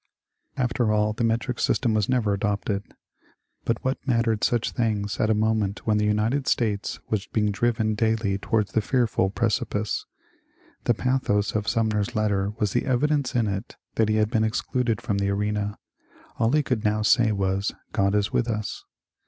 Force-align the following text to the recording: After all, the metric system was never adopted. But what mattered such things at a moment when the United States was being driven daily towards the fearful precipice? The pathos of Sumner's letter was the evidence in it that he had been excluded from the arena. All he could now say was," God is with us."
After 0.57 0.91
all, 0.91 1.13
the 1.13 1.23
metric 1.23 1.59
system 1.59 1.93
was 1.93 2.09
never 2.09 2.33
adopted. 2.33 2.81
But 3.65 3.85
what 3.85 3.99
mattered 4.07 4.43
such 4.43 4.71
things 4.71 5.19
at 5.19 5.29
a 5.29 5.35
moment 5.35 5.85
when 5.85 5.99
the 5.99 6.05
United 6.07 6.47
States 6.47 6.99
was 7.11 7.27
being 7.27 7.51
driven 7.51 7.93
daily 7.93 8.39
towards 8.39 8.71
the 8.71 8.81
fearful 8.81 9.29
precipice? 9.29 10.07
The 10.85 10.95
pathos 10.95 11.53
of 11.53 11.67
Sumner's 11.67 12.15
letter 12.15 12.49
was 12.57 12.73
the 12.73 12.87
evidence 12.87 13.35
in 13.35 13.45
it 13.45 13.75
that 13.93 14.09
he 14.09 14.15
had 14.15 14.31
been 14.31 14.43
excluded 14.43 15.01
from 15.03 15.19
the 15.19 15.29
arena. 15.29 15.77
All 16.39 16.51
he 16.51 16.63
could 16.63 16.83
now 16.83 17.03
say 17.03 17.31
was," 17.31 17.71
God 17.93 18.15
is 18.15 18.33
with 18.33 18.49
us." 18.49 18.83